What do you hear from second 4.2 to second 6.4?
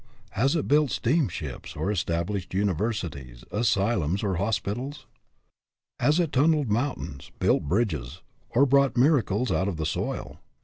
or hospitals? Has it